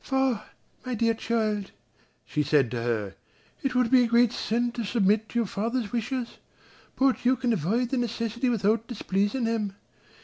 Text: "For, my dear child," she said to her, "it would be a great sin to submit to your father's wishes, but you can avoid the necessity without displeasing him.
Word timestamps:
"For, 0.03 0.41
my 0.83 0.95
dear 0.95 1.13
child," 1.13 1.69
she 2.25 2.41
said 2.41 2.71
to 2.71 2.81
her, 2.81 3.13
"it 3.61 3.75
would 3.75 3.91
be 3.91 4.01
a 4.03 4.07
great 4.07 4.31
sin 4.33 4.71
to 4.71 4.83
submit 4.83 5.29
to 5.29 5.37
your 5.37 5.45
father's 5.45 5.91
wishes, 5.93 6.39
but 6.95 7.23
you 7.23 7.35
can 7.35 7.53
avoid 7.53 7.89
the 7.89 7.97
necessity 7.97 8.49
without 8.49 8.87
displeasing 8.87 9.45
him. 9.45 9.75